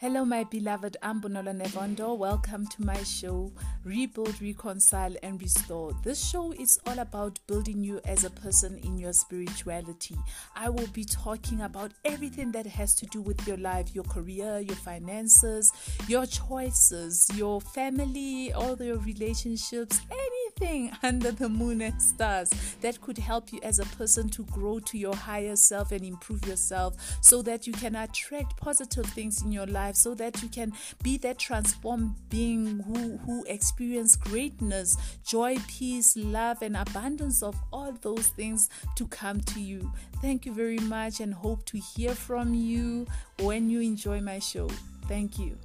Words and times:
Hello, 0.00 0.24
my 0.24 0.44
beloved 0.44 0.96
I'm 1.02 1.20
Bonolo 1.20 1.52
Nevondo. 1.52 2.16
Welcome 2.16 2.68
to 2.68 2.84
my 2.84 3.02
show, 3.02 3.50
Rebuild, 3.82 4.40
Reconcile, 4.40 5.16
and 5.24 5.42
Restore. 5.42 5.90
This 6.04 6.24
show 6.24 6.52
is 6.52 6.78
all 6.86 7.00
about 7.00 7.40
building 7.48 7.82
you 7.82 8.00
as 8.04 8.22
a 8.22 8.30
person 8.30 8.78
in 8.84 8.96
your 8.96 9.12
spirituality. 9.12 10.14
I 10.54 10.68
will 10.68 10.86
be 10.86 11.02
talking 11.02 11.62
about 11.62 11.90
everything 12.04 12.52
that 12.52 12.64
has 12.66 12.94
to 12.94 13.06
do 13.06 13.20
with 13.20 13.44
your 13.48 13.56
life, 13.56 13.92
your 13.92 14.04
career, 14.04 14.60
your 14.60 14.76
finances, 14.76 15.72
your 16.06 16.26
choices, 16.26 17.28
your 17.34 17.60
family, 17.60 18.52
all 18.52 18.76
your 18.80 18.98
relationships, 18.98 20.00
anything 20.60 20.90
under 21.02 21.30
the 21.32 21.48
moon 21.48 21.80
and 21.80 22.00
stars 22.00 22.50
that 22.80 23.00
could 23.00 23.18
help 23.18 23.52
you 23.52 23.60
as 23.62 23.78
a 23.78 23.84
person 23.96 24.28
to 24.28 24.44
grow 24.44 24.78
to 24.80 24.98
your 24.98 25.14
higher 25.14 25.56
self 25.56 25.92
and 25.92 26.04
improve 26.04 26.44
yourself 26.46 26.94
so 27.20 27.42
that 27.42 27.66
you 27.66 27.72
can 27.72 27.96
attract 27.96 28.56
positive 28.56 29.06
things 29.06 29.42
in 29.42 29.52
your 29.52 29.66
life 29.66 29.96
so 29.96 30.14
that 30.14 30.42
you 30.42 30.48
can 30.48 30.72
be 31.02 31.16
that 31.18 31.38
transformed 31.38 32.14
being 32.28 32.80
who, 32.80 33.16
who 33.18 33.44
experience 33.44 34.16
greatness, 34.16 34.96
joy, 35.26 35.56
peace, 35.68 36.16
love, 36.16 36.62
and 36.62 36.76
abundance 36.76 37.42
of 37.42 37.56
all 37.72 37.92
those 38.02 38.28
things 38.28 38.68
to 38.96 39.06
come 39.06 39.40
to 39.40 39.60
you. 39.60 39.90
Thank 40.20 40.46
you 40.46 40.52
very 40.52 40.78
much 40.78 41.20
and 41.20 41.32
hope 41.32 41.64
to 41.66 41.78
hear 41.78 42.14
from 42.14 42.54
you 42.54 43.06
when 43.40 43.70
you 43.70 43.80
enjoy 43.80 44.20
my 44.20 44.38
show. 44.38 44.68
Thank 45.06 45.38
you. 45.38 45.56